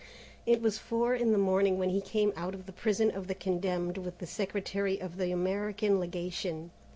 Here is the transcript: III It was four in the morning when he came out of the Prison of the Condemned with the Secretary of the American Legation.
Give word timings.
III 0.47 0.53
It 0.53 0.61
was 0.63 0.79
four 0.79 1.13
in 1.13 1.31
the 1.31 1.37
morning 1.37 1.77
when 1.77 1.89
he 1.89 2.01
came 2.01 2.33
out 2.35 2.55
of 2.55 2.65
the 2.65 2.71
Prison 2.71 3.11
of 3.11 3.27
the 3.27 3.35
Condemned 3.35 3.99
with 3.99 4.17
the 4.17 4.25
Secretary 4.25 4.99
of 4.99 5.17
the 5.17 5.31
American 5.31 5.99
Legation. 5.99 6.71